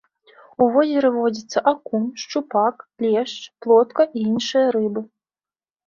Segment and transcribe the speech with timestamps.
[0.63, 2.75] У возеры водзяцца акунь, шчупак,
[3.07, 5.01] лешч, плотка і іншыя рыбы.